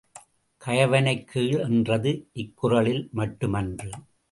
[0.61, 2.27] கயவனைக் கீழ் என்றது
[2.33, 3.89] இக்குறளில் மட்டுமன்று.